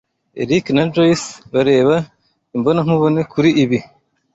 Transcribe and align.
Eric 0.41 0.65
na 0.75 0.83
Joyce 0.93 1.29
bareba 1.53 1.95
imbonankubone 2.55 3.21
kuri 3.31 3.49
ibi. 3.63 3.79